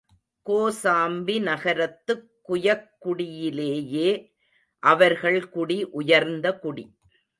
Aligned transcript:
கோசாம்பி 0.49 1.41
நகரத்துக் 1.41 2.29
குயக்குடியிலேயே, 2.49 4.31
அவர்கள் 4.79 5.49
குடி 5.49 5.83
உயர்ந்த 5.83 6.59
குடி. 6.59 6.95